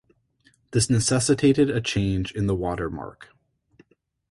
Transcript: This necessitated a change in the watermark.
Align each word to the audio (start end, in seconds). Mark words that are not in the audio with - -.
This 0.71 0.89
necessitated 0.89 1.69
a 1.69 1.79
change 1.79 2.31
in 2.31 2.47
the 2.47 2.55
watermark. 2.55 3.29